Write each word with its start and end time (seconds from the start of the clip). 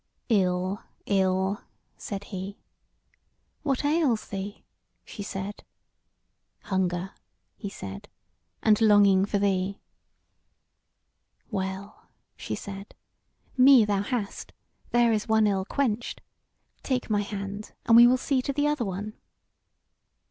"Ill, 0.29 0.81
ill," 1.05 1.61
said 1.95 2.23
he. 2.33 2.57
"What 3.61 3.85
ails 3.85 4.29
thee?" 4.29 4.63
she 5.05 5.21
said. 5.21 5.63
"Hunger," 6.63 7.11
he 7.55 7.69
said, 7.69 8.09
"and 8.63 8.81
longing 8.81 9.25
for 9.25 9.37
thee." 9.37 9.79
"Well," 11.51 12.07
she 12.35 12.55
said, 12.55 12.95
"me 13.55 13.85
thou 13.85 14.01
hast; 14.01 14.53
there 14.89 15.13
is 15.13 15.27
one 15.29 15.45
ill 15.45 15.65
quenched; 15.65 16.19
take 16.81 17.07
my 17.11 17.21
hand, 17.21 17.73
and 17.85 17.95
we 17.95 18.07
will 18.07 18.17
see 18.17 18.41
to 18.41 18.51
the 18.53 18.65
other 18.65 18.83
one." 18.85 19.13